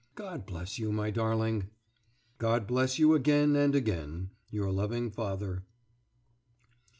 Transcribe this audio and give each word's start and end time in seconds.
God 0.15 0.47
bless 0.47 0.79
you, 0.79 0.91
my 0.91 1.11
darling!... 1.11 1.69
God 2.39 2.65
bless 2.65 2.97
you 2.97 3.13
again 3.13 3.55
and 3.55 3.75
again! 3.75 4.31
Your 4.49 4.71
loving 4.71 5.11
father. 5.11 5.63